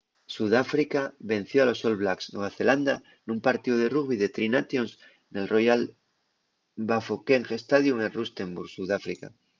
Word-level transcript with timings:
sudáfrica 0.35 1.01
venció 1.31 1.61
a 1.61 1.67
los 1.67 1.81
all 1.87 1.97
blacks 2.01 2.25
nueva 2.33 2.55
zelanda 2.57 2.95
nun 3.27 3.39
partíu 3.47 3.75
de 3.79 3.87
rugbi 3.95 4.15
de 4.19 4.29
tri 4.35 4.45
nations 4.57 4.91
nel 5.33 5.49
royal 5.55 5.81
bafokeng 6.89 7.45
stadium 7.65 7.97
en 8.05 8.13
rustenburg 8.17 8.69
sudáfrica 8.77 9.27